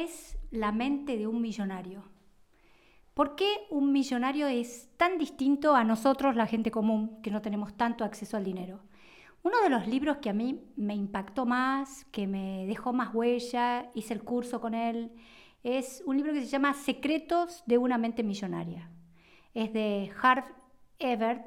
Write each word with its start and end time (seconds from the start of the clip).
es 0.00 0.38
la 0.50 0.72
mente 0.72 1.16
de 1.16 1.26
un 1.26 1.40
millonario? 1.40 2.04
¿Por 3.14 3.36
qué 3.36 3.66
un 3.70 3.92
millonario 3.92 4.46
es 4.46 4.88
tan 4.96 5.18
distinto 5.18 5.74
a 5.74 5.84
nosotros, 5.84 6.34
la 6.34 6.46
gente 6.46 6.70
común, 6.70 7.20
que 7.22 7.30
no 7.30 7.42
tenemos 7.42 7.76
tanto 7.76 8.04
acceso 8.04 8.36
al 8.36 8.44
dinero? 8.44 8.80
Uno 9.42 9.60
de 9.60 9.68
los 9.68 9.86
libros 9.86 10.18
que 10.18 10.30
a 10.30 10.32
mí 10.32 10.60
me 10.76 10.94
impactó 10.94 11.44
más, 11.44 12.04
que 12.06 12.26
me 12.26 12.64
dejó 12.66 12.92
más 12.92 13.12
huella, 13.12 13.90
hice 13.94 14.14
el 14.14 14.22
curso 14.22 14.60
con 14.60 14.72
él, 14.72 15.12
es 15.62 16.02
un 16.06 16.16
libro 16.16 16.32
que 16.32 16.40
se 16.40 16.46
llama 16.46 16.74
Secretos 16.74 17.62
de 17.66 17.78
una 17.78 17.98
mente 17.98 18.22
millonaria. 18.22 18.88
Es 19.52 19.72
de 19.72 20.10
Harv 20.20 20.44
Ebert. 20.98 21.44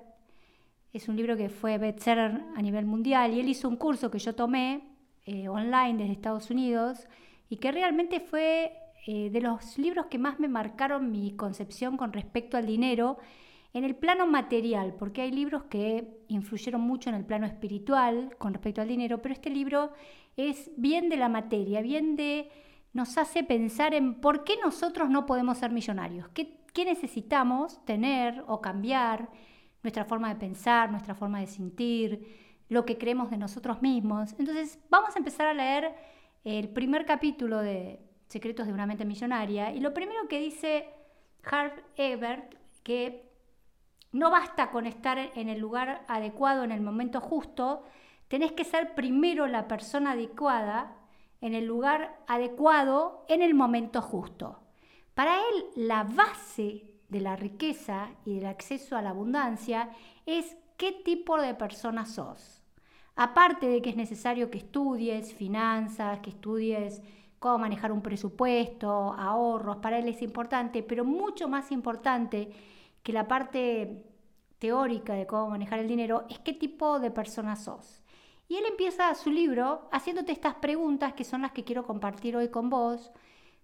Es 0.94 1.10
un 1.10 1.18
libro 1.18 1.36
que 1.36 1.50
fue 1.50 1.78
bestseller 1.78 2.44
a 2.56 2.62
nivel 2.62 2.86
mundial 2.86 3.34
y 3.34 3.40
él 3.40 3.50
hizo 3.50 3.68
un 3.68 3.76
curso 3.76 4.12
que 4.12 4.20
yo 4.20 4.36
tomé 4.36 4.84
eh, 5.26 5.50
online 5.50 5.98
desde 5.98 6.14
Estados 6.14 6.50
Unidos 6.50 7.08
y 7.50 7.58
que 7.58 7.72
realmente 7.72 8.20
fue 8.20 8.74
eh, 9.08 9.30
de 9.30 9.42
los 9.42 9.78
libros 9.78 10.08
que 10.08 10.18
más 10.18 10.40
me 10.40 10.48
marcaron 10.48 11.12
mi 11.12 11.36
concepción 11.36 11.98
con 11.98 12.14
respecto 12.14 12.58
al 12.58 12.66
dinero 12.66 13.18
en 13.74 13.84
el 13.84 13.96
plano 13.96 14.26
material, 14.26 14.96
porque 14.98 15.22
hay 15.22 15.32
libros 15.32 15.64
que 15.66 16.22
influyeron 16.30 16.82
mucho 16.82 17.10
en 17.10 17.16
el 17.16 17.26
plano 17.26 17.46
espiritual 17.46 18.36
con 18.38 18.54
respecto 18.54 18.82
al 18.82 18.88
dinero, 18.88 19.22
pero 19.22 19.34
este 19.34 19.50
libro 19.50 19.92
es 20.38 20.72
bien 20.78 21.10
de 21.10 21.18
la 21.18 21.30
materia, 21.30 21.82
bien 21.82 22.16
de 22.16 22.50
nos 22.94 23.18
hace 23.18 23.44
pensar 23.44 23.94
en 23.94 24.22
por 24.22 24.46
qué 24.46 24.54
nosotros 24.64 25.10
no 25.10 25.26
podemos 25.26 25.58
ser 25.58 25.72
millonarios, 25.72 26.30
qué, 26.30 26.58
necesitamos 26.86 27.84
tener 27.86 28.44
o 28.48 28.62
cambiar, 28.62 29.30
nuestra 29.84 30.06
forma 30.06 30.30
de 30.30 30.40
pensar, 30.40 30.90
nuestra 30.90 31.14
forma 31.14 31.42
de 31.42 31.48
sentir, 31.48 32.64
lo 32.70 32.86
que 32.86 32.98
creemos 32.98 33.30
de 33.30 33.38
nosotros 33.38 33.82
mismos. 33.82 34.34
Entonces 34.40 34.80
vamos 34.90 35.16
a 35.16 35.20
empezar 35.20 35.48
a 35.48 35.54
leer 35.54 35.94
el 36.46 36.70
primer 36.70 37.06
capítulo 37.06 37.60
de 37.60 38.00
Secretos 38.28 38.68
de 38.68 38.74
una 38.74 38.86
mente 38.86 39.04
millonaria 39.04 39.72
y 39.74 39.80
lo 39.80 39.94
primero 39.94 40.28
que 40.28 40.40
dice 40.40 40.88
Harv 41.44 41.84
Ebert, 41.96 42.56
que 42.84 43.32
no 44.12 44.30
basta 44.30 44.70
con 44.70 44.86
estar 44.86 45.18
en 45.18 45.50
el 45.50 45.60
lugar 45.60 46.06
adecuado 46.08 46.64
en 46.64 46.72
el 46.72 46.82
momento 46.82 47.20
justo, 47.20 47.84
tenés 48.28 48.52
que 48.52 48.64
ser 48.64 48.94
primero 48.94 49.48
la 49.48 49.68
persona 49.68 50.12
adecuada 50.12 50.96
en 51.42 51.56
el 51.56 51.66
lugar 51.66 52.16
adecuado, 52.28 53.26
en 53.28 53.42
el 53.42 53.56
momento 53.56 54.02
justo. 54.02 54.60
Para 55.16 55.38
él, 55.38 55.66
la 55.76 56.04
base 56.04 56.84
de 57.10 57.22
la 57.22 57.36
riqueza 57.36 58.10
y 58.24 58.36
del 58.36 58.46
acceso 58.46 58.96
a 58.96 59.02
la 59.02 59.10
abundancia 59.10 59.90
es 60.26 60.58
qué 60.78 60.92
tipo 60.92 61.42
de 61.42 61.56
persona 61.56 62.06
sos. 62.06 62.65
Aparte 63.16 63.68
de 63.68 63.82
que 63.82 63.92
es 63.92 63.96
necesario 63.96 64.50
que 64.50 64.58
estudies 64.58 65.34
finanzas, 65.34 66.20
que 66.20 66.32
estudies 66.32 67.02
cómo 67.40 67.60
manejar 67.60 67.92
un 67.92 68.02
presupuesto, 68.02 69.14
ahorros, 69.14 69.78
para 69.78 70.00
él 70.00 70.08
es 70.08 70.22
importante, 70.22 70.84
pero 70.84 71.06
mucho 71.06 71.48
más 71.48 71.72
importante 71.72 72.50
que 73.04 73.14
la 73.14 73.28
parte 73.28 74.04
teórica 74.60 75.14
de 75.14 75.28
cómo 75.28 75.50
manejar 75.50 75.80
el 75.80 75.88
dinero 75.88 76.26
es 76.30 76.40
qué 76.40 76.54
tipo 76.54 77.00
de 77.00 77.12
persona 77.12 77.56
sos. 77.56 78.04
Y 78.48 78.58
él 78.58 78.66
empieza 78.70 79.14
su 79.16 79.32
libro 79.32 79.88
haciéndote 79.92 80.32
estas 80.32 80.56
preguntas 80.56 81.14
que 81.14 81.24
son 81.24 81.42
las 81.42 81.52
que 81.52 81.64
quiero 81.64 81.86
compartir 81.86 82.36
hoy 82.36 82.50
con 82.50 82.70
vos 82.70 83.12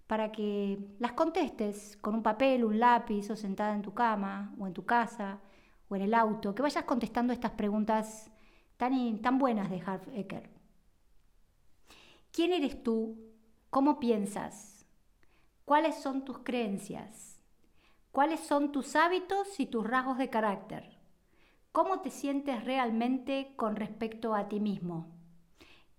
para 0.07 0.31
que 0.31 0.79
las 0.99 1.13
contestes 1.13 1.97
con 2.01 2.15
un 2.15 2.23
papel, 2.23 2.65
un 2.65 2.79
lápiz 2.79 3.29
o 3.29 3.35
sentada 3.35 3.73
en 3.75 3.81
tu 3.81 3.93
cama 3.93 4.53
o 4.59 4.67
en 4.67 4.73
tu 4.73 4.85
casa 4.85 5.39
o 5.89 5.95
en 5.95 6.03
el 6.03 6.13
auto, 6.13 6.55
que 6.55 6.61
vayas 6.61 6.85
contestando 6.85 7.33
estas 7.33 7.51
preguntas 7.51 8.30
tan, 8.81 9.21
tan 9.21 9.37
buenas 9.37 9.69
de 9.69 9.79
Harv 9.85 10.09
Eker. 10.11 10.49
¿Quién 12.31 12.51
eres 12.51 12.81
tú? 12.81 13.15
¿Cómo 13.69 13.99
piensas? 13.99 14.87
¿Cuáles 15.65 16.01
son 16.01 16.25
tus 16.25 16.39
creencias? 16.39 17.43
¿Cuáles 18.11 18.39
son 18.39 18.71
tus 18.71 18.95
hábitos 18.95 19.59
y 19.59 19.67
tus 19.67 19.85
rasgos 19.85 20.17
de 20.17 20.31
carácter? 20.31 20.97
¿Cómo 21.71 22.01
te 22.01 22.09
sientes 22.09 22.65
realmente 22.65 23.53
con 23.55 23.75
respecto 23.75 24.33
a 24.33 24.47
ti 24.47 24.59
mismo? 24.59 25.11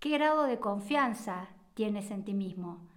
¿Qué 0.01 0.11
grado 0.11 0.43
de 0.43 0.59
confianza 0.59 1.51
tienes 1.75 2.11
en 2.11 2.25
ti 2.25 2.35
mismo? 2.35 2.89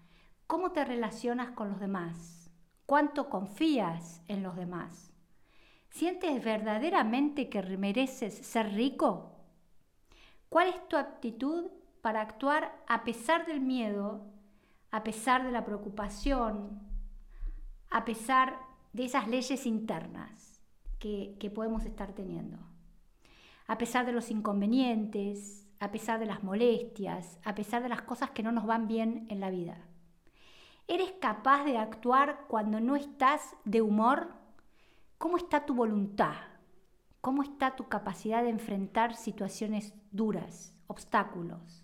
¿Cómo 0.48 0.72
te 0.72 0.84
relacionas 0.84 1.52
con 1.52 1.70
los 1.70 1.80
demás? 1.80 2.50
¿Cuánto 2.88 3.30
confías 3.30 4.24
en 4.28 4.42
los 4.42 4.56
demás? 4.56 5.14
¿Sientes 5.92 6.44
verdaderamente 6.44 7.50
que 7.50 7.62
mereces 7.78 8.34
ser 8.34 8.74
rico? 8.74 9.35
¿Cuál 10.56 10.70
es 10.70 10.88
tu 10.88 10.96
aptitud 10.96 11.66
para 12.02 12.22
actuar 12.22 12.82
a 12.88 13.04
pesar 13.04 13.46
del 13.46 13.60
miedo, 13.60 14.32
a 14.90 15.04
pesar 15.04 15.44
de 15.44 15.52
la 15.52 15.66
preocupación, 15.66 16.80
a 17.90 18.06
pesar 18.06 18.58
de 18.94 19.04
esas 19.04 19.28
leyes 19.28 19.66
internas? 19.66 20.64
que, 20.98 21.52
podemos 21.54 21.84
estar 21.84 22.14
teniendo. 22.14 22.58
A 23.68 23.78
pesar 23.78 24.06
de 24.06 24.14
los 24.14 24.32
inconvenientes, 24.32 25.68
a 25.82 25.92
pesar 25.92 26.22
de 26.22 26.26
las 26.26 26.42
molestias, 26.42 27.38
a 27.44 27.54
pesar 27.54 27.84
de 27.84 27.90
las 27.90 28.04
cosas 28.04 28.32
que 28.32 28.42
no 28.42 28.54
nos 28.54 28.66
van 28.66 28.88
bien 28.88 29.28
en 29.30 29.42
la 29.42 29.50
vida. 29.50 29.86
¿Eres 30.88 31.12
capaz 31.20 31.66
de 31.66 31.78
actuar 31.78 32.46
cuando 32.48 32.80
no 32.80 32.96
estás 32.96 33.58
de 33.66 33.82
humor? 33.82 34.30
¿Cómo 35.18 35.36
está 35.36 35.66
tu 35.66 35.76
voluntad? 35.76 36.55
¿Cómo 37.26 37.42
está 37.42 37.76
tu 37.76 37.88
capacidad 37.88 38.44
de 38.44 38.52
enfrentar 38.52 39.16
situaciones 39.16 39.96
duras, 40.12 40.78
obstáculos? 40.86 41.84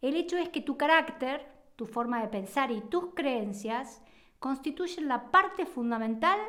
El 0.00 0.16
hecho 0.16 0.36
es 0.36 0.48
que 0.48 0.60
tu 0.60 0.76
carácter, 0.76 1.46
tu 1.76 1.86
forma 1.86 2.20
de 2.20 2.26
pensar 2.26 2.72
y 2.72 2.80
tus 2.80 3.14
creencias 3.14 4.02
constituyen 4.40 5.06
la 5.06 5.30
parte 5.30 5.64
fundamental 5.64 6.40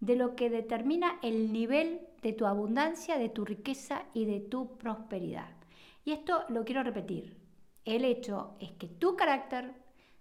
de 0.00 0.16
lo 0.16 0.34
que 0.34 0.48
determina 0.48 1.18
el 1.20 1.52
nivel 1.52 2.08
de 2.22 2.32
tu 2.32 2.46
abundancia, 2.46 3.18
de 3.18 3.28
tu 3.28 3.44
riqueza 3.44 4.04
y 4.14 4.24
de 4.24 4.40
tu 4.40 4.78
prosperidad. 4.78 5.52
Y 6.06 6.12
esto 6.12 6.44
lo 6.48 6.64
quiero 6.64 6.82
repetir. 6.82 7.36
El 7.84 8.06
hecho 8.06 8.56
es 8.60 8.70
que 8.72 8.88
tu 8.88 9.16
carácter, 9.16 9.74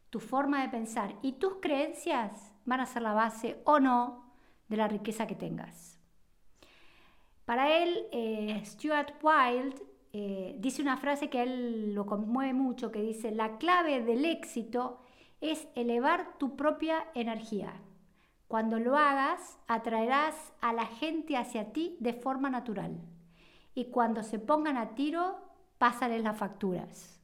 tu 0.09 0.19
forma 0.19 0.63
de 0.63 0.67
pensar 0.67 1.15
y 1.21 1.31
tus 1.39 1.61
creencias 1.61 2.51
van 2.65 2.81
a 2.81 2.85
ser 2.85 3.03
la 3.03 3.13
base 3.13 3.61
o 3.63 3.79
no 3.79 4.33
de 4.67 4.75
la 4.75 4.89
riqueza 4.89 5.27
que 5.27 5.35
tengas. 5.35 5.98
Para 7.49 7.75
él, 7.81 8.05
eh, 8.11 8.61
Stuart 8.63 9.15
Wilde 9.23 9.75
eh, 10.13 10.55
dice 10.59 10.83
una 10.83 10.97
frase 10.97 11.31
que 11.31 11.39
a 11.39 11.43
él 11.45 11.95
lo 11.95 12.05
conmueve 12.05 12.53
mucho, 12.53 12.91
que 12.91 13.01
dice, 13.01 13.31
la 13.31 13.57
clave 13.57 14.03
del 14.03 14.23
éxito 14.23 14.99
es 15.41 15.67
elevar 15.73 16.37
tu 16.37 16.55
propia 16.55 17.07
energía. 17.15 17.73
Cuando 18.47 18.77
lo 18.77 18.95
hagas, 18.95 19.57
atraerás 19.67 20.35
a 20.61 20.73
la 20.73 20.85
gente 20.85 21.37
hacia 21.37 21.73
ti 21.73 21.97
de 21.99 22.13
forma 22.13 22.51
natural. 22.51 23.01
Y 23.73 23.85
cuando 23.85 24.21
se 24.21 24.37
pongan 24.37 24.77
a 24.77 24.93
tiro, 24.93 25.39
pásales 25.79 26.21
las 26.21 26.37
facturas. 26.37 27.19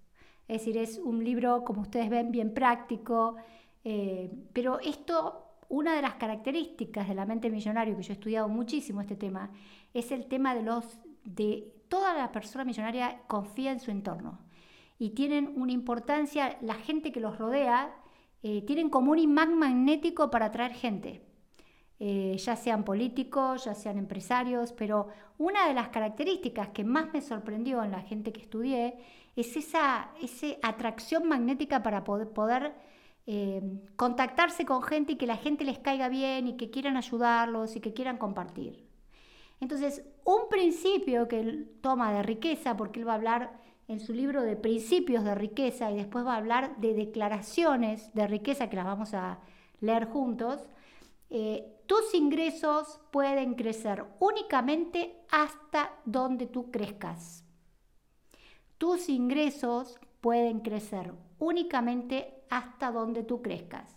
Es 0.48 0.62
decir, 0.62 0.78
es 0.80 0.98
un 0.98 1.24
libro, 1.24 1.64
como 1.64 1.82
ustedes 1.82 2.10
ven, 2.10 2.32
bien 2.32 2.52
práctico. 2.52 3.36
Eh, 3.84 4.32
pero 4.54 4.80
esto, 4.80 5.60
una 5.70 5.96
de 5.96 6.02
las 6.02 6.16
características 6.16 7.08
de 7.08 7.14
la 7.14 7.28
mente 7.28 7.52
millonaria, 7.52 7.96
que 7.96 8.02
yo 8.02 8.12
he 8.12 8.16
estudiado 8.16 8.48
muchísimo 8.48 9.02
este 9.02 9.16
tema, 9.16 9.52
es 9.96 10.12
el 10.12 10.28
tema 10.28 10.54
de 10.54 10.62
los 10.62 10.86
de 11.24 11.74
toda 11.88 12.14
la 12.14 12.32
persona 12.32 12.64
millonaria 12.64 13.22
confía 13.28 13.72
en 13.72 13.80
su 13.80 13.90
entorno 13.90 14.40
y 14.98 15.12
tienen 15.12 15.54
una 15.56 15.72
importancia, 15.72 16.58
la 16.62 16.76
gente 16.76 17.12
que 17.12 17.20
los 17.20 17.38
rodea 17.38 17.96
eh, 18.44 18.62
tienen 18.62 18.90
como 18.90 19.12
un 19.12 19.20
imán 19.20 19.58
magnético 19.58 20.30
para 20.30 20.48
atraer 20.48 20.74
gente, 20.74 21.22
eh, 22.00 22.36
ya 22.38 22.56
sean 22.56 22.84
políticos, 22.84 23.66
ya 23.66 23.74
sean 23.74 23.98
empresarios, 23.98 24.74
pero 24.74 25.08
una 25.38 25.68
de 25.68 25.74
las 25.74 25.90
características 25.90 26.70
que 26.70 26.84
más 26.84 27.12
me 27.14 27.22
sorprendió 27.22 27.84
en 27.84 27.92
la 27.92 28.02
gente 28.02 28.32
que 28.32 28.42
estudié 28.42 28.98
es 29.36 29.56
esa, 29.58 30.12
atracción 30.62 31.28
magnética 31.28 31.84
para 31.84 32.04
poder, 32.04 32.74
eh, 33.28 33.62
contactarse 33.96 34.66
con 34.66 34.84
gente 34.84 35.14
y 35.14 35.16
que 35.16 35.26
la 35.26 35.38
gente 35.38 35.66
les 35.66 35.80
caiga 35.80 36.10
bien 36.10 36.48
y 36.48 36.58
que 36.58 36.70
quieran 36.70 36.96
ayudarlos 36.96 37.76
y 37.76 37.82
que 37.82 37.94
quieran 37.94 38.18
compartir. 38.18 38.86
Entonces, 39.60 40.04
un 40.24 40.50
principio 40.50 41.28
que 41.28 41.40
él 41.40 41.72
toma 41.82 42.12
de 42.14 42.24
riqueza, 42.24 42.76
porque 42.76 43.00
él 43.00 43.08
va 43.08 43.14
a 43.14 43.16
hablar 43.16 43.60
en 43.88 44.00
su 44.00 44.14
libro 44.14 44.42
de 44.42 44.56
principios 44.56 45.24
de 45.24 45.36
riqueza 45.36 45.92
y 45.92 45.98
después 45.98 46.26
va 46.26 46.34
a 46.34 46.38
hablar 46.38 46.78
de 46.78 46.94
declaraciones 46.94 48.14
de 48.14 48.28
riqueza 48.28 48.70
que 48.70 48.76
las 48.76 48.86
vamos 48.86 49.14
a 49.14 49.40
leer 49.80 50.06
juntos, 50.06 50.68
eh, 51.30 51.76
tus 51.86 52.14
ingresos 52.16 53.00
pueden 53.12 53.54
crecer 53.54 54.06
únicamente 54.20 55.16
hasta 55.30 55.92
donde 56.06 56.48
tú 56.48 56.72
crezcas. 56.72 57.44
Tus 58.78 59.10
ingresos 59.10 60.00
pueden 60.22 60.62
crecer 60.62 61.14
únicamente 61.38 62.44
hasta 62.50 62.92
donde 62.92 63.24
tú 63.24 63.42
crezcas. 63.42 63.96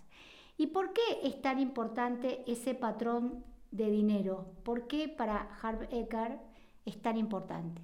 ¿Y 0.57 0.69
por 0.69 0.93
qué 0.93 1.21
es 1.23 1.41
tan 1.41 1.59
importante 1.59 2.43
ese 2.47 2.75
patrón 2.75 3.45
de 3.71 3.91
dinero? 3.91 4.53
¿Por 4.65 4.87
qué 4.87 5.09
para 5.09 5.49
Harv 5.63 5.89
Eker 5.91 6.39
es 6.85 7.01
tan 7.01 7.17
importante? 7.17 7.83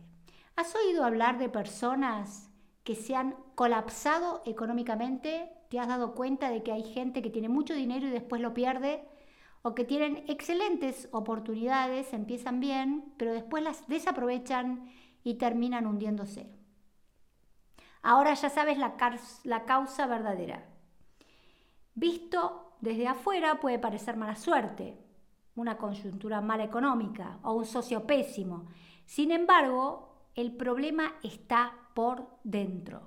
¿Has 0.56 0.74
oído 0.74 1.04
hablar 1.04 1.38
de 1.38 1.48
personas 1.48 2.50
que 2.84 2.94
se 2.94 3.16
han 3.16 3.34
colapsado 3.54 4.42
económicamente, 4.44 5.50
¿Te 5.74 5.80
has 5.80 5.88
dado 5.88 6.14
cuenta 6.14 6.50
de 6.50 6.62
que 6.62 6.70
hay 6.70 6.84
gente 6.84 7.20
que 7.20 7.30
tiene 7.30 7.48
mucho 7.48 7.74
dinero 7.74 8.06
y 8.06 8.10
después 8.10 8.40
lo 8.40 8.54
pierde? 8.54 9.02
O 9.62 9.74
que 9.74 9.84
tienen 9.84 10.24
excelentes 10.28 11.08
oportunidades, 11.10 12.12
empiezan 12.12 12.60
bien, 12.60 13.12
pero 13.16 13.32
después 13.32 13.64
las 13.64 13.88
desaprovechan 13.88 14.88
y 15.24 15.34
terminan 15.34 15.88
hundiéndose. 15.88 16.48
Ahora 18.02 18.34
ya 18.34 18.50
sabes 18.50 18.78
la 18.78 19.64
causa 19.64 20.06
verdadera. 20.06 20.64
Visto 21.96 22.76
desde 22.78 23.08
afuera 23.08 23.58
puede 23.58 23.80
parecer 23.80 24.16
mala 24.16 24.36
suerte, 24.36 24.96
una 25.56 25.76
coyuntura 25.76 26.40
mala 26.40 26.64
económica 26.64 27.38
o 27.42 27.52
un 27.52 27.64
socio 27.64 28.06
pésimo. 28.06 28.66
Sin 29.06 29.30
embargo, 29.30 30.14
el 30.34 30.52
problema 30.52 31.14
está 31.22 31.72
por 31.94 32.26
dentro. 32.42 33.02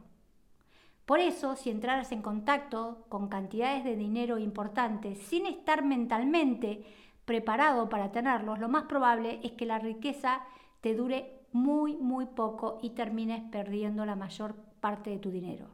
Por 1.06 1.20
eso, 1.20 1.56
si 1.56 1.70
entraras 1.70 2.12
en 2.12 2.22
contacto 2.22 3.06
con 3.10 3.30
cantidades 3.30 3.84
de 3.84 3.96
dinero 3.96 4.38
importantes 4.38 5.18
sin 5.20 5.46
estar 5.46 5.84
mentalmente 5.84 6.84
preparado 7.26 7.90
para 7.90 8.12
tenerlos, 8.12 8.60
lo 8.60 8.70
más 8.70 8.84
probable 8.84 9.40
es 9.44 9.54
que 9.54 9.66
la 9.66 9.80
riqueza 9.80 10.42
te 10.82 10.96
dure 10.96 11.46
muy, 11.52 11.96
muy 11.96 12.26
poco 12.26 12.80
y 12.82 12.92
termines 12.92 13.42
perdiendo 13.52 14.06
la 14.06 14.16
mayor 14.16 14.56
parte 14.80 15.10
de 15.10 15.20
tu 15.20 15.32
dinero. 15.32 15.68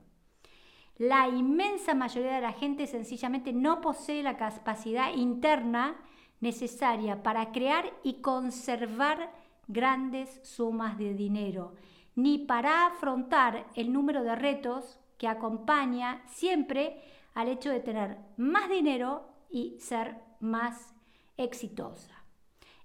La 0.98 1.28
inmensa 1.28 1.96
mayoría 1.96 2.36
de 2.36 2.42
la 2.42 2.54
gente 2.54 2.86
sencillamente 2.86 3.54
no 3.54 3.82
posee 3.82 4.22
la 4.22 4.38
capacidad 4.38 5.14
interna 5.16 5.96
necesaria 6.44 7.24
para 7.24 7.52
crear 7.52 7.92
y 8.04 8.16
conservar 8.16 9.32
grandes 9.68 10.42
sumas 10.44 10.98
de 10.98 11.14
dinero, 11.14 11.74
ni 12.16 12.38
para 12.38 12.86
afrontar 12.86 13.66
el 13.76 13.92
número 13.92 14.24
de 14.24 14.36
retos 14.36 15.00
que 15.18 15.28
acompaña 15.28 16.22
siempre 16.28 17.02
al 17.34 17.48
hecho 17.48 17.72
de 17.72 17.80
tener 17.80 18.18
más 18.38 18.70
dinero 18.70 19.26
y 19.50 19.78
ser 19.80 20.18
más 20.42 20.94
exitosa. 21.38 22.24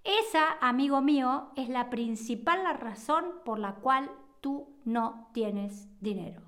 Esa, 0.05 0.53
amigo 0.61 1.03
mío, 1.03 1.49
es 1.57 1.69
la 1.69 1.91
principal 1.91 2.61
razón 2.79 3.25
por 3.45 3.59
la 3.59 3.75
cual 3.75 4.11
tú 4.41 4.69
no 4.85 5.29
tienes 5.35 5.89
dinero. 6.01 6.41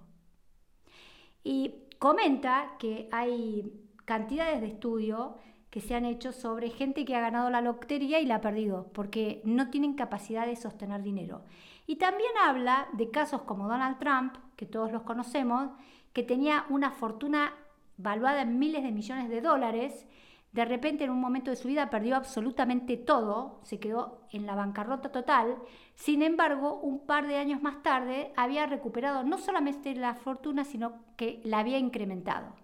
Y 1.43 1.75
comenta 1.99 2.77
que 2.79 3.09
hay 3.11 3.71
cantidades 4.05 4.61
de 4.61 4.69
estudio 4.69 5.37
que 5.71 5.81
se 5.81 5.95
han 5.95 6.05
hecho 6.05 6.33
sobre 6.33 6.71
gente 6.71 7.05
que 7.05 7.15
ha 7.15 7.21
ganado 7.21 7.49
la 7.49 7.61
lotería 7.61 8.21
y 8.21 8.27
la 8.27 8.37
ha 8.37 8.41
perdido, 8.41 8.89
porque 8.93 9.41
no 9.45 9.71
tienen 9.71 9.95
capacidad 9.95 10.47
de 10.47 10.57
sostener 10.57 11.03
dinero. 11.03 11.43
Y 11.87 11.97
también 11.97 12.31
habla 12.45 12.89
de 12.93 13.11
casos 13.11 13.43
como 13.43 13.69
Donald 13.69 13.99
Trump, 13.99 14.37
que 14.57 14.67
todos 14.67 14.93
los 14.93 15.03
conocemos, 15.03 15.71
que 16.13 16.23
tenía 16.23 16.67
una 16.69 16.91
fortuna 16.91 17.55
valuada 17.97 18.43
en 18.43 18.59
miles 18.59 18.83
de 18.83 18.93
millones 18.93 19.29
de 19.29 19.41
dólares, 19.41 20.07
de 20.53 20.65
repente 20.65 21.05
en 21.05 21.11
un 21.11 21.21
momento 21.21 21.51
de 21.51 21.57
su 21.57 21.69
vida 21.69 21.91
perdió 21.91 22.17
absolutamente 22.17 22.97
todo, 22.97 23.61
se 23.63 23.79
quedó 23.79 24.27
en 24.33 24.47
la 24.47 24.57
bancarrota 24.57 25.13
total, 25.13 25.57
sin 25.95 26.23
embargo, 26.23 26.81
un 26.81 27.07
par 27.07 27.29
de 27.29 27.37
años 27.37 27.63
más 27.63 27.83
tarde 27.83 28.33
había 28.37 28.67
recuperado 28.67 29.23
no 29.23 29.39
solamente 29.39 29.95
la 29.95 30.15
fortuna, 30.15 30.65
sino 30.65 30.95
que 31.17 31.41
la 31.45 31.61
había 31.61 31.79
incrementado. 31.79 32.55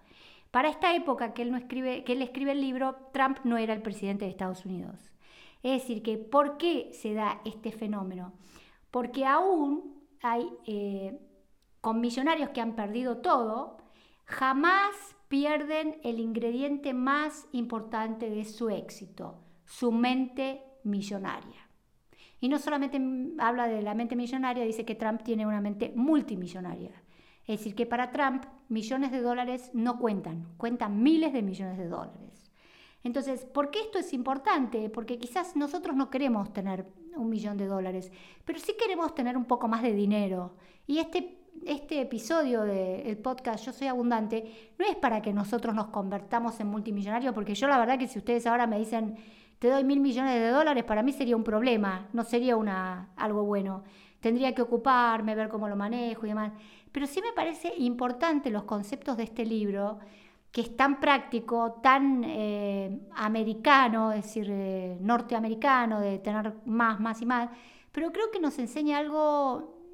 Para 0.57 0.71
esta 0.71 0.97
época 0.97 1.35
que 1.35 1.43
él, 1.43 1.55
escribe, 1.55 2.03
que 2.03 2.15
él 2.15 2.23
escribe 2.23 2.53
el 2.53 2.63
libro, 2.63 2.97
Trump 3.13 3.41
no 3.45 3.59
era 3.59 3.75
el 3.75 3.83
presidente 3.83 4.25
de 4.25 4.31
Estados 4.31 4.65
Unidos. 4.65 5.13
Es 5.63 5.83
decir, 5.83 6.03
que 6.03 6.17
¿por 6.17 6.57
qué 6.57 6.89
se 6.95 7.13
da 7.13 7.43
este 7.45 7.73
fenómeno? 7.73 8.33
Porque 8.91 9.27
aún 9.27 10.03
hay, 10.23 10.49
eh, 10.67 11.21
con 11.83 12.01
millonarios 12.01 12.49
que 12.55 12.63
han 12.63 12.75
perdido 12.75 13.19
todo, 13.19 13.77
jamás 14.25 14.95
pierden 15.29 16.01
el 16.03 16.21
ingrediente 16.21 16.95
más 16.95 17.47
importante 17.53 18.31
de 18.31 18.47
su 18.47 18.71
éxito, 18.71 19.37
su 19.67 19.93
mente 19.93 20.63
millonaria. 20.85 21.69
Y 22.41 22.49
no 22.49 22.59
solamente 22.59 22.99
habla 23.41 23.69
de 23.69 23.83
la 23.83 23.93
mente 23.93 24.17
millonaria, 24.17 24.65
dice 24.65 24.87
que 24.87 24.95
Trump 24.95 25.23
tiene 25.23 25.47
una 25.47 25.61
mente 25.61 25.93
multimillonaria. 25.95 26.93
Es 27.47 27.59
decir, 27.59 27.75
que 27.75 27.85
para 27.85 28.11
Trump 28.11 28.47
millones 28.69 29.13
de 29.13 29.21
dólares 29.21 29.71
no 29.73 29.99
cuentan, 29.99 30.47
cuentan 30.57 31.03
miles 31.03 31.33
de 31.33 31.43
millones 31.43 31.79
de 31.79 31.89
dólares. 31.89 32.51
Entonces, 33.05 33.45
¿por 33.45 33.71
qué 33.71 33.81
esto 33.81 33.99
es 33.99 34.13
importante? 34.13 34.91
Porque 34.91 35.19
quizás 35.19 35.55
nosotros 35.55 35.95
no 35.95 36.11
queremos 36.11 36.53
tener 36.53 36.87
un 37.17 37.31
millón 37.31 37.57
de 37.57 37.67
dólares, 37.67 38.11
pero 38.45 38.59
sí 38.59 38.75
queremos 38.79 39.15
tener 39.15 39.37
un 39.37 39.45
poco 39.45 39.69
más 39.69 39.83
de 39.83 39.93
dinero. 39.93 40.57
Y 40.87 40.99
este, 40.99 41.39
este 41.65 42.01
episodio 42.01 42.63
del 42.63 43.17
podcast 43.19 43.65
Yo 43.65 43.73
Soy 43.73 43.87
Abundante 43.87 44.73
no 44.79 44.85
es 44.85 44.97
para 44.97 45.23
que 45.23 45.33
nosotros 45.33 45.75
nos 45.75 45.87
convertamos 45.89 46.59
en 46.61 46.67
multimillonarios, 46.67 47.33
porque 47.33 47.55
yo 47.55 47.69
la 47.69 47.79
verdad 47.79 47.99
que 47.99 48.09
si 48.09 48.19
ustedes 48.19 48.47
ahora 48.47 48.67
me 48.67 48.79
dicen, 48.79 49.17
te 49.59 49.71
doy 49.71 49.85
mil 49.85 50.01
millones 50.01 50.35
de 50.35 50.49
dólares, 50.51 50.85
para 50.85 51.03
mí 51.03 51.13
sería 51.13 51.37
un 51.37 51.45
problema, 51.45 52.09
no 52.13 52.25
sería 52.25 52.57
una, 52.57 53.11
algo 53.17 53.45
bueno. 53.45 53.85
Tendría 54.21 54.55
que 54.55 54.63
ocuparme, 54.63 55.35
ver 55.35 55.49
cómo 55.49 55.69
lo 55.69 55.77
manejo 55.77 56.27
y 56.27 56.31
demás. 56.31 56.53
Pero 56.91 57.07
sí 57.07 57.21
me 57.23 57.33
parece 57.33 57.73
importante 57.79 58.51
los 58.51 58.65
conceptos 58.65 59.17
de 59.17 59.25
este 59.25 59.45
libro, 59.45 59.99
que 60.51 60.63
es 60.63 60.77
tan 60.77 61.01
práctico, 61.01 61.81
tan 61.83 62.25
eh, 62.25 62.99
americano, 63.15 64.13
es 64.13 64.25
decir, 64.25 64.49
eh, 64.51 64.97
norteamericano, 65.01 66.01
de 66.01 66.19
tener 66.19 66.55
más, 66.65 66.99
más 66.99 67.21
y 67.21 67.27
más, 67.27 67.51
pero 67.93 68.11
creo 68.13 68.31
que 68.31 68.41
nos 68.41 68.59
enseña 68.59 68.99
algo, 68.99 69.93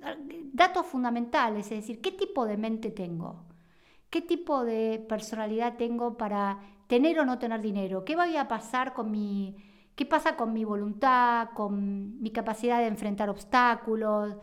datos 0.52 0.86
fundamentales, 0.86 1.66
es 1.66 1.78
decir, 1.80 2.00
qué 2.00 2.12
tipo 2.12 2.46
de 2.46 2.56
mente 2.56 2.90
tengo, 2.90 3.42
qué 4.12 4.20
tipo 4.20 4.64
de 4.64 5.04
personalidad 5.08 5.78
tengo 5.78 6.18
para 6.18 6.60
tener 6.86 7.18
o 7.18 7.24
no 7.24 7.38
tener 7.38 7.62
dinero, 7.62 8.04
qué 8.04 8.14
va 8.14 8.26
a 8.38 8.46
pasar 8.46 8.92
con 8.92 9.10
mi, 9.10 9.56
qué 9.96 10.04
pasa 10.04 10.36
con 10.36 10.52
mi 10.52 10.64
voluntad, 10.64 11.48
con 11.54 12.20
mi 12.20 12.30
capacidad 12.30 12.78
de 12.80 12.88
enfrentar 12.88 13.30
obstáculos, 13.30 14.36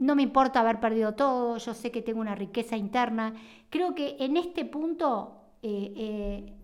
no 0.00 0.16
me 0.16 0.22
importa 0.22 0.58
haber 0.58 0.80
perdido 0.80 1.14
todo, 1.14 1.58
yo 1.58 1.72
sé 1.72 1.92
que 1.92 2.02
tengo 2.02 2.20
una 2.20 2.34
riqueza 2.34 2.76
interna. 2.76 3.34
Creo 3.70 3.94
que 3.94 4.16
en 4.18 4.36
este 4.36 4.64
punto, 4.64 5.52
eh, 5.62 5.92
eh, 5.96 6.54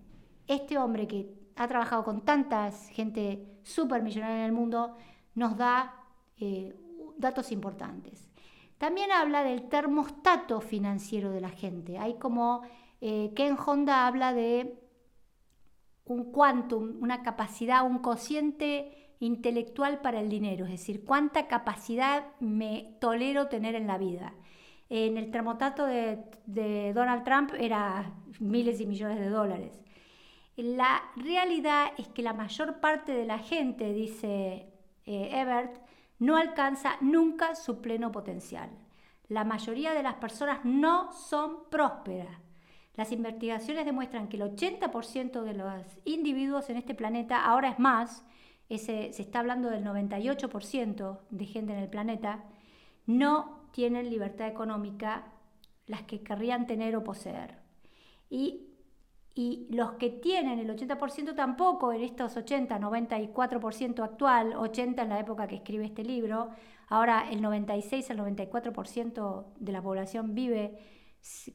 este 0.49 0.77
hombre 0.77 1.07
que 1.07 1.33
ha 1.55 1.69
trabajado 1.69 2.03
con 2.03 2.23
tanta 2.23 2.73
gente 2.91 3.61
súper 3.63 4.03
millonaria 4.03 4.39
en 4.39 4.47
el 4.47 4.53
mundo, 4.53 4.97
nos 5.37 5.57
da 5.57 5.95
eh, 6.39 6.75
datos 7.17 7.53
importantes. 7.53 8.29
También 8.79 9.13
habla 9.13 9.45
del 9.45 9.69
termostato 9.69 10.61
financiero 10.61 11.31
de 11.31 11.41
la 11.41 11.51
gente. 11.51 11.99
Hay 11.99 12.15
como 12.15 12.63
Ken 13.01 13.57
Honda 13.65 14.07
habla 14.07 14.33
de 14.33 14.79
un 16.05 16.33
quantum, 16.33 16.97
una 17.01 17.23
capacidad, 17.23 17.85
un 17.85 17.99
cociente 17.99 19.15
intelectual 19.21 20.01
para 20.01 20.21
el 20.21 20.29
dinero, 20.29 20.65
es 20.65 20.73
decir, 20.73 21.05
cuánta 21.05 21.47
capacidad 21.49 22.25
me 22.41 22.97
tolero 23.01 23.49
tener 23.49 23.75
en 23.75 23.87
la 23.87 23.99
vida. 23.99 24.35
En 24.91 25.17
el 25.17 25.31
termotato 25.31 25.87
de, 25.87 26.19
Donald 26.95 27.25
Trump 27.25 27.53
era 27.59 28.13
miles 28.39 28.81
y 28.81 28.87
millones 28.87 29.19
de 29.19 29.29
dólares. 29.29 29.83
La 30.57 31.03
realidad 31.17 31.93
es 31.97 32.09
que 32.09 32.23
la 32.23 32.33
mayor 32.33 32.81
parte 32.81 33.13
de 33.13 33.25
la 33.25 33.39
gente, 33.39 33.93
dice 33.93 34.69
eh, 35.07 35.31
Ebert, 35.33 35.84
no 36.19 36.37
alcanza 36.37 36.97
nunca 37.01 37.55
su 37.55 37.81
pleno 37.81 38.13
potencial. 38.13 38.71
La 39.29 39.45
mayoría 39.45 39.95
de 39.95 40.03
las 40.03 40.15
personas 40.15 40.65
no 40.65 41.13
son 41.13 41.69
prósperas. 41.71 42.39
Las 42.95 43.11
investigaciones 43.11 43.85
demuestran 43.85 44.29
que 44.29 44.37
el 44.37 44.43
80% 44.43 45.43
de 45.43 45.55
los 45.55 45.83
individuos 46.05 46.71
en 46.71 46.77
este 46.77 46.95
planeta, 46.95 47.45
ahora 47.45 47.71
es 47.71 47.79
más, 47.79 48.25
se 48.69 49.09
está 49.09 49.41
hablando 49.41 49.71
del 49.71 49.85
98% 49.85 51.19
de 51.31 51.47
gente 51.47 51.73
en 51.73 51.79
el 51.81 51.89
planeta, 51.89 52.45
no 53.07 53.65
tienen 53.73 54.11
libertad 54.11 54.47
económica 54.47 55.27
las 55.87 56.03
que 56.03 56.23
querrían 56.23 56.67
tener 56.67 56.97
o 56.97 57.05
poseer. 57.05 57.59
Y, 58.31 58.74
y 59.35 59.67
los 59.71 59.93
que 59.93 60.11
tienen 60.11 60.61
el 60.61 60.69
80% 60.69 61.35
tampoco, 61.35 61.93
en 61.93 62.03
estos 62.03 62.37
80, 62.37 62.79
94% 62.79 64.05
actual, 64.05 64.55
80 64.55 65.03
en 65.03 65.09
la 65.09 65.19
época 65.19 65.49
que 65.49 65.57
escribe 65.57 65.85
este 65.87 66.05
libro, 66.05 66.51
ahora 66.89 67.29
el 67.31 67.43
96 67.43 68.11
al 68.11 68.19
94% 68.19 69.47
de 69.59 69.73
la 69.73 69.83
población 69.83 70.35
vive 70.35 70.79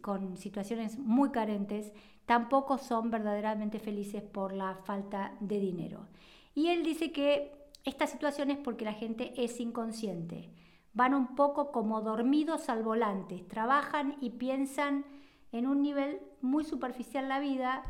con 0.01 0.35
situaciones 0.35 0.97
muy 0.99 1.31
carentes, 1.31 1.93
tampoco 2.25 2.77
son 2.77 3.11
verdaderamente 3.11 3.79
felices 3.79 4.23
por 4.23 4.51
la 4.51 4.75
falta 4.83 5.37
de 5.39 5.59
dinero. 5.59 6.07
Y 6.53 6.67
él 6.67 6.83
dice 6.83 7.13
que 7.13 7.53
esta 7.85 8.07
situación 8.07 8.51
es 8.51 8.57
porque 8.57 8.83
la 8.83 8.93
gente 8.93 9.33
es 9.37 9.59
inconsciente. 9.61 10.49
Van 10.93 11.13
un 11.13 11.35
poco 11.35 11.71
como 11.71 12.01
dormidos 12.01 12.67
al 12.67 12.83
volante, 12.83 13.45
trabajan 13.47 14.17
y 14.19 14.31
piensan 14.31 15.05
en 15.51 15.67
un 15.67 15.81
nivel 15.81 16.21
muy 16.41 16.63
superficial 16.63 17.27
la 17.27 17.39
vida, 17.39 17.83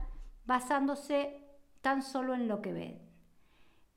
basándose 0.46 1.44
tan 1.82 2.02
solo 2.02 2.34
en 2.34 2.48
lo 2.48 2.62
que 2.62 2.74
ven. 2.74 3.02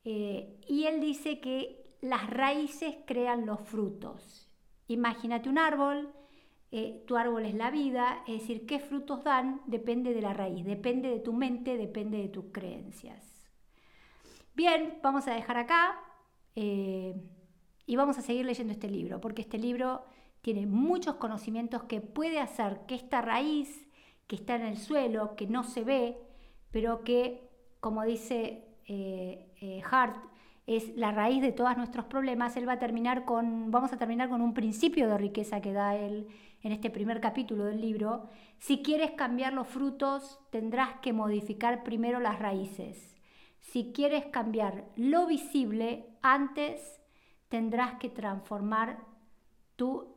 Eh, 0.03 0.59
y 0.67 0.85
él 0.85 0.99
dice 0.99 1.39
que 1.39 1.97
las 2.01 2.29
raíces 2.29 2.95
crean 3.05 3.45
los 3.45 3.61
frutos. 3.61 4.49
Imagínate 4.87 5.49
un 5.49 5.57
árbol, 5.57 6.13
eh, 6.71 7.03
tu 7.07 7.15
árbol 7.15 7.45
es 7.45 7.53
la 7.53 7.71
vida, 7.71 8.23
es 8.27 8.41
decir, 8.41 8.65
qué 8.65 8.79
frutos 8.79 9.23
dan 9.23 9.61
depende 9.67 10.13
de 10.13 10.21
la 10.21 10.33
raíz, 10.33 10.65
depende 10.65 11.09
de 11.09 11.19
tu 11.19 11.31
mente, 11.31 11.77
depende 11.77 12.17
de 12.17 12.29
tus 12.29 12.45
creencias. 12.51 13.49
Bien, 14.55 14.99
vamos 15.01 15.27
a 15.27 15.33
dejar 15.33 15.57
acá 15.57 15.99
eh, 16.55 17.15
y 17.85 17.95
vamos 17.95 18.17
a 18.17 18.21
seguir 18.21 18.45
leyendo 18.45 18.73
este 18.73 18.89
libro, 18.89 19.21
porque 19.21 19.41
este 19.41 19.57
libro 19.57 20.03
tiene 20.43 20.67
muchos 20.67 21.15
conocimientos 21.15 21.83
que 21.83 22.01
puede 22.01 22.39
hacer 22.39 22.81
que 22.85 22.95
esta 22.95 23.21
raíz 23.21 23.87
que 24.27 24.35
está 24.35 24.55
en 24.55 24.63
el 24.63 24.77
suelo, 24.77 25.35
que 25.35 25.47
no 25.47 25.63
se 25.63 25.83
ve, 25.83 26.17
pero 26.69 27.03
que, 27.03 27.49
como 27.79 28.03
dice 28.03 28.65
eh, 28.87 29.81
Hart, 29.89 30.17
es 30.67 30.95
la 30.97 31.11
raíz 31.11 31.41
de 31.41 31.53
todos 31.53 31.77
nuestros 31.77 32.05
problemas, 32.05 32.57
él 32.57 32.67
va 32.67 32.73
a 32.73 32.79
terminar 32.79 33.23
con, 33.23 33.71
vamos 33.71 33.93
a 33.93 33.97
terminar 33.97 34.29
con 34.29 34.41
un 34.41 34.53
principio 34.53 35.07
de 35.07 35.17
riqueza 35.17 35.61
que 35.61 35.71
da 35.71 35.95
él 35.95 36.27
en 36.61 36.73
este 36.73 36.89
primer 36.89 37.21
capítulo 37.21 37.63
del 37.65 37.79
libro, 37.79 38.29
si 38.59 38.81
quieres 38.81 39.11
cambiar 39.11 39.53
los 39.53 39.67
frutos, 39.67 40.39
tendrás 40.49 40.95
que 41.01 41.13
modificar 41.13 41.83
primero 41.83 42.19
las 42.19 42.39
raíces. 42.39 43.15
Si 43.59 43.93
quieres 43.93 44.25
cambiar 44.25 44.85
lo 44.95 45.25
visible, 45.25 46.05
antes 46.21 47.01
tendrás 47.47 47.95
que 47.95 48.09
transformar 48.09 48.99
tu 49.75 50.13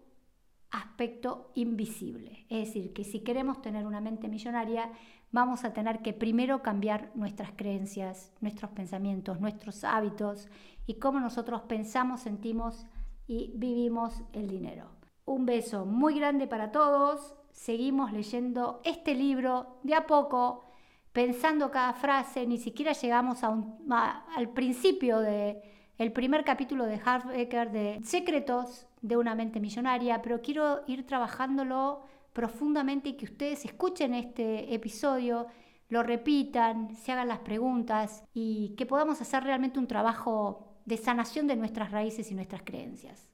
aspecto 0.77 1.51
invisible. 1.55 2.47
Es 2.49 2.69
decir, 2.69 2.93
que 2.93 3.05
si 3.05 3.21
queremos 3.21 3.63
tener 3.63 3.87
una 3.87 4.01
mente 4.01 4.29
millonaria, 4.29 4.91
vamos 5.33 5.65
a 5.65 5.73
tener 5.73 6.03
que 6.03 6.13
primero 6.13 6.63
cambiar 6.63 7.11
nuestras 7.15 7.53
creencias, 7.57 8.33
nuestros 8.41 8.71
pensamientos, 8.73 9.41
nuestros 9.41 9.85
hábitos 9.85 10.49
y 10.87 10.95
cómo 10.95 11.19
nosotros 11.19 11.63
pensamos, 11.63 12.21
sentimos 12.21 12.87
y 13.27 13.53
vivimos 13.57 14.23
el 14.33 14.49
dinero. 14.49 14.91
Un 15.25 15.47
beso 15.47 15.87
muy 15.87 16.19
grande 16.19 16.47
para 16.47 16.71
todos. 16.71 17.35
Seguimos 17.53 18.13
leyendo 18.13 18.81
este 18.85 19.15
libro 19.15 19.79
de 19.83 19.95
a 19.95 20.07
poco, 20.07 20.65
pensando 21.13 21.71
cada 21.71 21.95
frase. 21.95 22.47
Ni 22.47 22.59
siquiera 22.59 22.93
llegamos 22.93 23.43
al 23.43 24.51
principio 24.51 25.21
del 25.21 25.57
el 25.99 26.13
primer 26.13 26.45
capítulo 26.45 26.85
de 26.87 27.01
Hart 27.05 27.27
Becker 27.27 27.71
de 27.73 28.01
Secretos 28.05 28.87
de 29.01 29.17
una 29.17 29.35
mente 29.35 29.61
millonaria, 29.61 30.21
pero 30.21 30.43
quiero 30.43 30.83
ir 30.87 31.07
trabajándolo 31.07 32.03
profundamente 32.33 33.11
y 33.11 33.13
que 33.15 33.25
ustedes 33.25 33.65
escuchen 33.65 34.13
este 34.13 34.75
episodio, 34.75 35.47
lo 35.89 36.03
repitan, 36.03 36.95
se 36.95 37.13
hagan 37.13 37.29
las 37.29 37.39
preguntas 37.39 38.25
y 38.35 38.75
que 38.77 38.85
podamos 38.85 39.21
hacer 39.23 39.45
realmente 39.45 39.79
un 39.79 39.87
trabajo 39.87 40.77
de 40.85 40.99
sanación 40.99 41.47
de 41.47 41.57
nuestras 41.57 41.91
raíces 41.93 42.31
y 42.31 42.35
nuestras 42.35 42.63
creencias. 42.63 43.31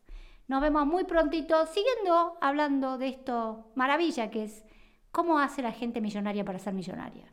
Nos 0.47 0.61
vemos 0.61 0.87
muy 0.87 1.05
prontito 1.05 1.67
siguiendo 1.67 2.37
hablando 2.41 2.99
de 2.99 3.09
esto 3.09 3.73
maravilla 3.75 4.31
que 4.31 4.45
es 4.45 4.65
cómo 5.11 5.39
hace 5.39 5.63
la 5.63 5.73
gente 5.73 6.01
millonaria 6.01 6.45
para 6.45 6.59
ser 6.59 6.75
millonaria. 6.75 7.33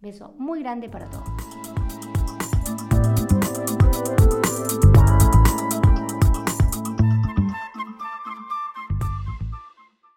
Beso 0.00 0.34
muy 0.38 0.60
grande 0.60 0.88
para 0.88 1.08
todos. 1.08 1.51